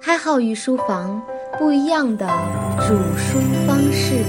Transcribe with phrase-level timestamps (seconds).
[0.00, 1.20] 开号御书房，
[1.58, 2.26] 不一样的
[2.86, 4.24] 煮书方式。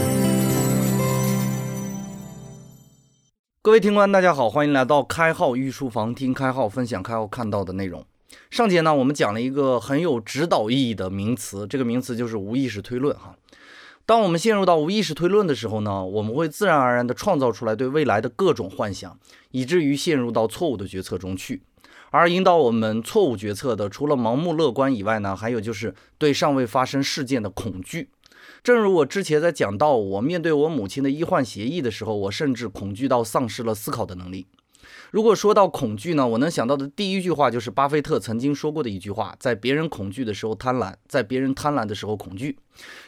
[3.61, 8.04] 各位听官，大家好，欢迎来到开号御书房，听开号分享开号看到的内容。
[8.50, 13.36] 上节呢，我们讲了一个很有指导意义的名词，这个名词就是无意识推论哈。
[14.05, 19.17] 当我们陷入到无意识推论的时候呢，我们会自然而然地创造出来对未来的各种幻想，
[19.51, 21.61] 以至于陷入到错误的决策中去。
[22.11, 28.09] 而引导我们错误决策的，除了盲目乐观以外呢，还有就是对尚未发生事件的恐惧。
[28.63, 34.48] 正如我之前在讲到我面对我母亲的医患协议的时候，我甚至恐惧到丧失了思考的能力。
[35.12, 42.58] 如果说到恐惧呢，我能想到的第一句话就是巴菲特曾经说过的一句话：在别人恐惧的时候贪婪，在别人贪婪的时候恐惧。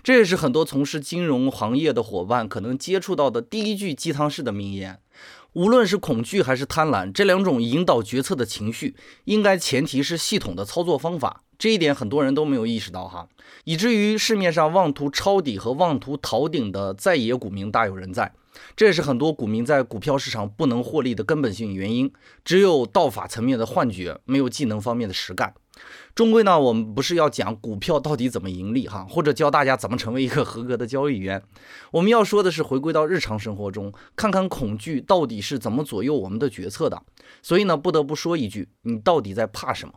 [0.03, 4.99] 这也是很多从事金融行业的伙伴可能接触到的第一句鸡汤式的名言。
[5.53, 11.43] 无论是恐惧还是贪婪，这两种引导决策的情绪，应该前提是系统的操作方法。
[11.59, 13.27] 这一点很多人都没有意识到哈，
[13.65, 18.33] 以至于市面上妄图抄底和妄图逃顶的在野股民大有人在。
[18.75, 22.11] 这也是很多股民在股票市场不能获利的根本性原因，
[22.45, 25.53] 只有道法层面的幻觉，没有技能方面的实干。
[26.13, 31.41] 终归呢，我们不是要讲股票到底怎么盈利哈，或者教大家怎么成为一个合格的交易员。
[31.91, 37.01] 我们要说的是回归到日常生活中，看看恐惧到底是怎么左右我们的决策的。
[37.41, 39.95] 所以呢，不得不说一句，你到底在怕什么？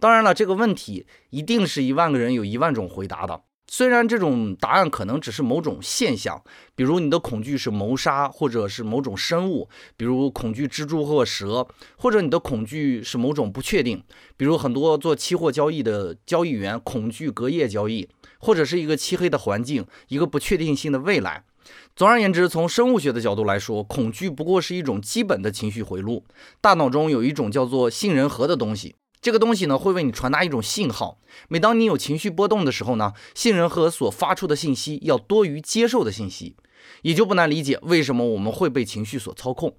[0.00, 3.42] 当然了，这个问题一定是一万个人有一万种回答的。
[3.68, 6.40] 虽然这种答案可能只是某种现象，
[6.74, 14.02] 比如你的恐惧是谋杀，或者是某种生物，比如恐惧蜘蛛或蛇，或者你的恐惧是某种不确定，
[14.36, 18.08] 比如很多做期货交易的交易员恐惧隔夜交易，
[18.38, 21.44] 或者是一个漆黑的环境，一个不确定性的未来。
[21.96, 26.24] 总而言之，从生物学的角度来说，恐惧不过是一种基本的情绪回路。
[26.60, 28.94] 大脑中有一种叫做杏仁核的东西。
[29.26, 31.18] 这个东西呢，会为你传达一种信号。
[31.48, 36.54] 每当你有情绪波动的时候呢，杏仁核所发出的信息要多于接受的信息，
[37.02, 39.76] 也就不难理解为什么我们会被情绪所操控。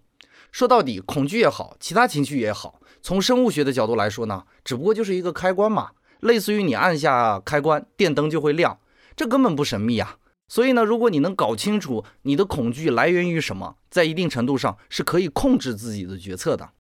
[0.52, 8.78] 说到底，恐惧也好，其他情绪也好，从生物学的角度来说呢，只不过就是一个开关嘛，类似于你按下开关，电灯就会亮，
[9.16, 10.18] 这根本不神秘啊。
[10.50, 16.72] 所以呢，如果你能搞清楚你的恐惧来源于什么，在一定程度上是可以控制自己的决策的。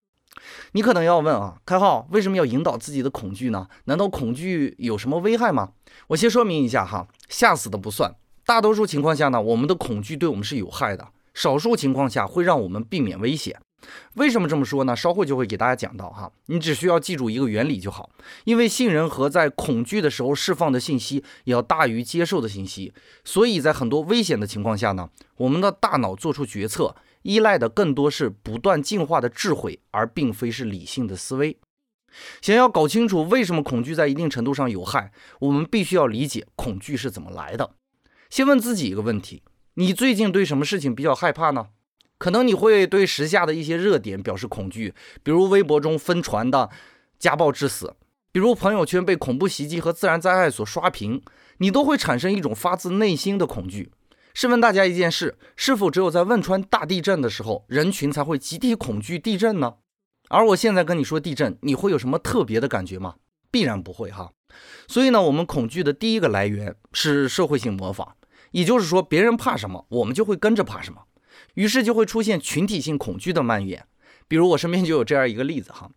[0.73, 3.67] 你可能要问啊，开号为什么要引导自己的恐惧呢？
[3.85, 5.71] 难道恐惧有什么危害吗？
[6.07, 8.15] 我先说明一下哈，吓死的不算，
[8.45, 13.59] 大多数情况下呢，我们的恐惧对我们是有害的，少数情况下会让我们避免危险。
[14.15, 14.95] 为什么这么说呢？
[14.95, 18.09] 稍后就会给大家讲到哈，你只需要记住一个原理就好，
[18.43, 22.91] 因为杏仁核在恐惧的时候释放的信息要大于接受的信息，
[23.23, 26.95] 所以在很多危险的情况下呢，我们的大脑做出决策。
[27.23, 31.57] 依赖的更多是不断进化的智慧，而并非是理性的思维。
[32.41, 37.71] 想要搞清楚为什么恐惧在一定程度上有害，我们必须要理解恐惧是怎么来的。
[38.29, 39.43] 先问自己一个问题：
[39.75, 41.67] 你最近对什么事情比较害怕呢？
[42.17, 46.69] 可能你会对时下的一些热点表示恐惧，比如微博中疯传的
[47.19, 47.93] 家暴致死，
[48.31, 51.21] 比如朋友圈被恐怖袭击和自然灾害所刷屏，
[51.59, 53.91] 你都会产生一种发自内心的恐惧。
[54.39, 59.77] 试问大家一件事：是否只有在汶川大地震的时候，人群才会集体恐惧地震呢？
[60.29, 63.15] 而我现在跟你说地震，你会有什么特别的感觉吗？
[63.49, 64.31] 必然不会哈。
[64.87, 68.09] 所以呢，我们恐惧的第一个来源是社会性模仿，
[68.51, 71.01] 也就是说，别人怕什么，我们就会跟着怕什么，
[71.55, 73.87] 于是就会出现群体性恐惧的蔓延。
[74.27, 75.89] 比如我身边就有这样一个例子哈，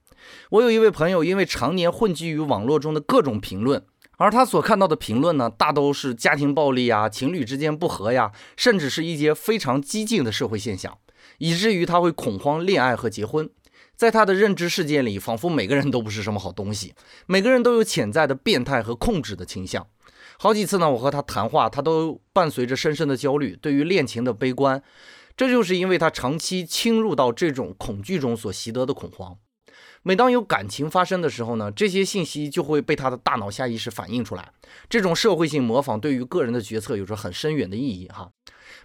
[0.48, 3.84] 我有一位朋友，因为常年混迹于网络中的各种评论。
[4.20, 10.98] 而他所看到的评论呢，大都是家庭暴力呀、情侣之间不和呀，甚至是一些非常激进的社会现象，
[11.38, 13.48] 以至于他会恐慌恋爱和结婚。
[13.96, 16.92] 在他的认知世界里，仿佛每个人都不是什么好东西，
[17.24, 19.86] 每个人都有潜在的变态和控制的倾向。
[20.38, 24.82] 好几次呢，我和他谈话，他都伴随着深深的焦虑，对于恋情的悲观。
[25.34, 29.38] 这就是因为他长期侵入到这种恐惧中所习得的恐慌。
[30.02, 34.50] 每当有感情发生的时候呢，这些信息就会被他的大脑下意识反映出来。
[34.88, 38.30] 这种社会性模仿对于个人的决策有着很深远的意义哈。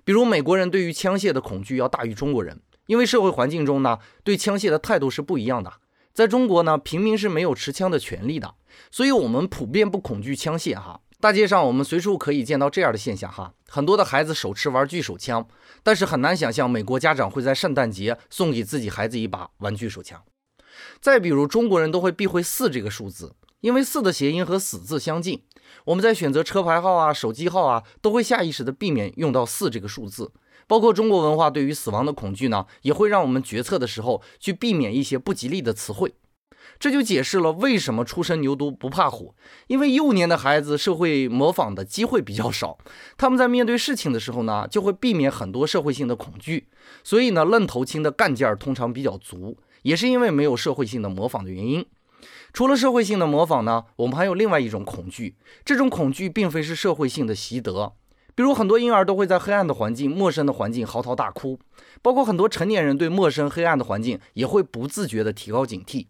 [0.04, 5.72] 比如美国人对于枪械的恐惧要大于中国人，因为社会环境中呢对枪械的态度是不一样的。
[6.14, 8.56] 在中国呢，平民是没有持枪的权利的，
[8.92, 11.00] 所以我们普遍不恐惧枪械哈。
[11.22, 15.48] 大街上我们随处可以见到这样的现象哈，很多的孩子手持玩具手枪，
[15.82, 20.22] 但是很难想象美国家长会在圣诞节送给自己孩子一把玩具手枪。
[21.00, 25.44] 再比如，中国人都会避讳四这个数字，因为四的谐音和死字相近。
[25.86, 30.32] 我们在选择车牌号啊、手机号啊，都会下意识的避免用到四这个数字。
[30.68, 36.16] 包括中国文化对于死亡的恐惧呢，也会让我们决策的时候去避免一些不吉利的词汇。
[36.80, 39.36] 这就解释了为什么初生牛犊不怕虎，
[39.68, 42.80] 因为幼年的孩子社会模仿的机会比较少，
[43.16, 46.68] 他们在面对事情的时候呢，就会避免很多社会性的恐惧，
[47.04, 49.56] 所以呢，愣头青的干劲儿通常比较足，
[49.86, 51.86] 也是因为没有社会性的模仿的原因。
[52.52, 57.94] 除了社会性的模仿呢，我们还有另外一种恐惧，这种恐惧并非是社会性的习得。
[58.34, 61.60] 比如很多婴儿都会在黑暗的环境、陌生的环境嚎啕大哭，
[62.02, 66.08] 包括很多成年人对陌生黑暗的环境也会不自觉地提高警惕。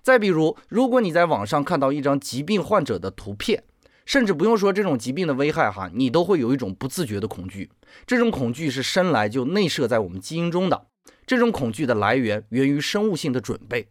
[0.00, 3.62] 再比如，如果你在网上看到一张疾病患者的图片，
[4.06, 7.70] 甚至不用说这种疾病的危害哈，你都会有一种不自觉的恐惧。
[8.06, 10.86] 这种恐惧是生来就内设在我们基因中的。
[11.28, 13.86] 这种恐惧的来源源于生物性的准备。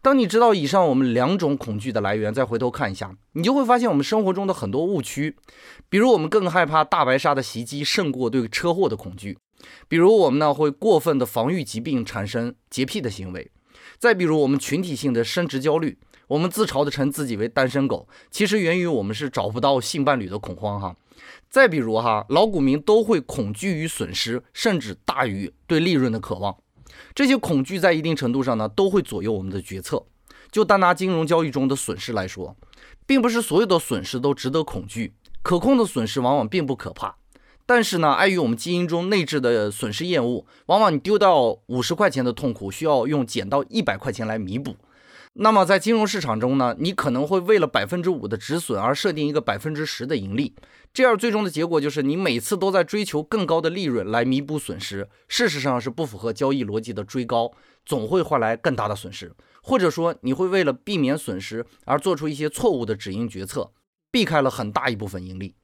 [0.00, 5.36] 当你知道以上我们两种恐惧的来源，再回头看一下，你就会发现我们生活中的很多误区。
[5.90, 9.34] 比如，我们更害怕大白鲨的袭击胜过对车祸的恐惧；
[9.86, 13.50] 比如，我们呢会过分的防御疾病，产生洁癖的行为；
[13.98, 20.96] 再比如，我们群体性的生殖焦虑，我们自嘲的称自己为单身狗，其实源于我们是找不到性伴侣的恐慌哈；
[21.50, 26.56] 再比如哈，老股民都会恐惧于损失，甚至大于对利润的渴望。
[27.14, 30.04] 这些恐惧在一定程度上呢，都会左右我们的决策。
[30.50, 32.56] 就单拿金融交易中的损失来说，
[33.06, 37.16] 并不是所有的损失都值得恐惧，可控的损失往往并不可怕。
[37.64, 44.76] 但是呢，碍于我们基因中内置的损失厌恶，往往你丢到五十块钱的痛苦，需要用捡到一百块钱来弥补。
[45.34, 50.54] 那么在金融市场中呢，你可能会为了百分之五的止损而设定一个百分之十的盈利，
[50.92, 57.50] 这样最终的结果就是你每次都在追求更高的利润来弥补损失，事实上是不符合交易逻辑的追高，
[57.86, 59.32] 总会换来更大的损失，
[59.62, 63.72] 或者说你会为了避免损失而做出一些错误的止盈决策，
[64.10, 65.54] 避开了很大一部分盈利。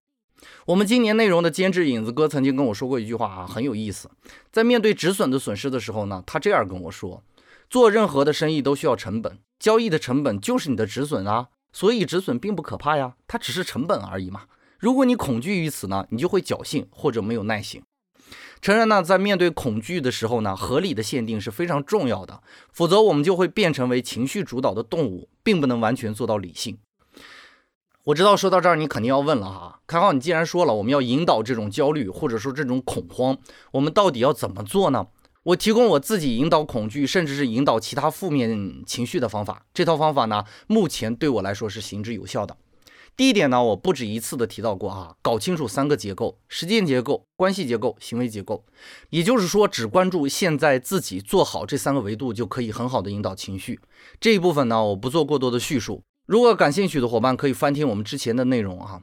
[0.64, 4.08] 我们今年内容的监制影子哥曾经跟我说过一句话啊，很有意思，
[4.50, 7.22] 在面对止损的损失的时候呢，他这样跟我说。
[7.68, 14.42] 做任何的生意都需要成本，交易的成本就是你的止损啊，所以止损并不可怕呀，它只是成本而已嘛。
[14.78, 17.82] 如果你恐惧于此呢，你就会侥幸或者没有耐心。
[18.60, 26.78] 诚然呢，在面对恐惧的时候呢，合理的限定是非常重要的，否则我们就会变成为情绪主导的动物，并不能完全做到理性。
[28.04, 33.36] 我知道说到这儿你肯定要问了哈，开浩，你既然说了我们要引导这种焦虑或者说这种恐慌，
[33.72, 35.08] 我们到底要怎么做呢？
[35.48, 39.64] 我提供我自己引导恐惧，甚至是引导其他负面情绪的方法。
[39.72, 42.54] 这套方法呢，目前对我来说是行之有效的。
[43.16, 48.62] 第一点呢，我不止一次的提到过啊，搞清楚三个结构：时间结构、关系结构、行为结构。
[49.08, 53.80] 也就是说，只关注现在自己做好这三个维度，就可以很好的引导情绪。
[54.20, 56.02] 这一部分呢，我不做过多的叙述。
[56.26, 59.00] 如果感兴趣的伙伴可以翻听我们之前的内容啊。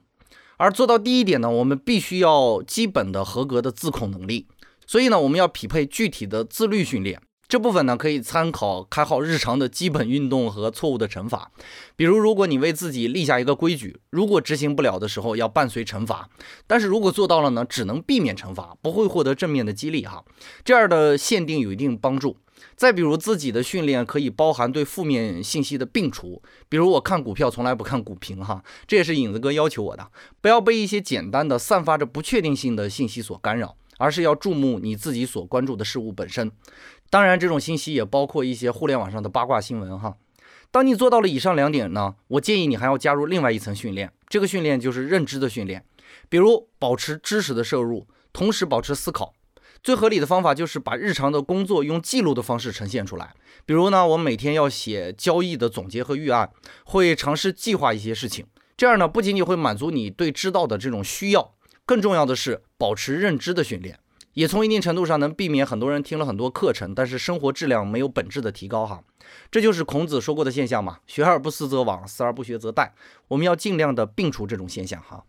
[0.57, 4.48] 而做到第一点呢，我们必须要基本的合格的自控能力。
[4.88, 11.52] 所以呢，我们要匹配具体的自律训练，这部分呢可以参考开号日常的基本运动和错误的惩罚。
[11.96, 16.30] 比如，如果你为自己立下一个规矩，如果执行不了的时候要伴随惩罚，
[16.66, 20.24] 但是如果做到了呢，只能避免惩罚，不会获得正面的激励哈。
[20.64, 22.38] 这样的限定有一定帮助。
[22.76, 30.10] 再比如，自己的训练可以包含对负面信息的摒除，比如我看股票从来不看股评哈，这也是影子哥要求我的，
[30.42, 33.76] 不要被一些简单的散发着不确定性的信息所干扰。
[33.97, 36.51] 而是要注目你自己所关注的事物本身，
[37.09, 40.15] 当然这种信息也包括一些互联网上的八卦新闻哈。
[40.71, 45.86] 当你做到了以上两点呢，我建议你还要加入另外一层训练，这个训练就是认知的训练，
[46.27, 49.34] 比如保持知识的摄入，同时保持思考。
[49.81, 53.36] 最合理的方法就是把日常的工作用记录的方式呈现出来，
[53.67, 56.50] 比如呢，我每天要写交易的总结和预案，
[56.86, 61.53] 会尝试计划一些事情，这样呢，不仅仅会满足你对知道的这种需要。
[61.86, 64.00] 更重要的是保持认知的训练，
[64.34, 69.04] 也从一定程度上能避免很多人听了很多课程，但是生活质量没有本质的提高哈。
[69.51, 72.89] 这就是孔子说过的现象嘛，学而不思则罔，思而不学则殆。
[73.27, 75.24] 我们要尽量的摒除这种现象哈。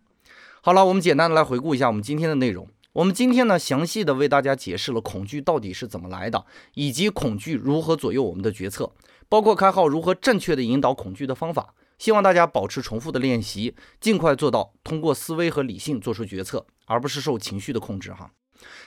[0.62, 2.66] 好了，我们简单的来回顾一下我们今天的内容。
[2.94, 8.90] 我们今天呢，详细的为大家解释了恐惧到底是怎么来的，以及恐惧如何左右我们的决策，
[9.28, 11.74] 包括开号如何正确的引导恐惧的方法。
[11.98, 18.12] 希望大家保持重复的练习，尽快做到通过思维和理性做出决策，而不是受情绪的控制。
[18.12, 18.30] 哈，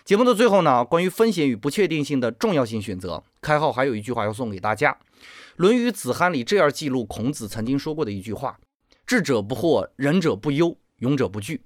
[0.06, 4.92] 节目的最后呢，关于风险与不确定性的重要性选择，开号还有一句话要送给大家，
[5.56, 8.60] 《论语子罕》里这样记录孔子曾经说过的一句话
[9.06, 11.64] ：“智者不惑，仁者不忧，勇者不惧。”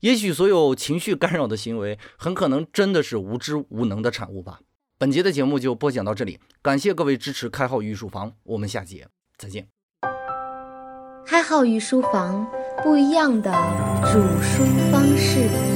[0.00, 4.60] 也许所有情绪干扰的行为，很可能真的是无知无能的产物吧。
[4.98, 9.08] 本节的节目就播讲到这里，感谢各位支持开号御书房，我们下节
[9.38, 9.73] 再见。
[11.26, 12.46] 开号御书房，
[12.82, 13.50] 不一样的
[14.02, 14.62] 煮书
[14.92, 15.73] 方式。